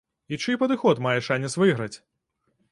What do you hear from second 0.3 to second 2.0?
І чый падыход мае шанец выйграць?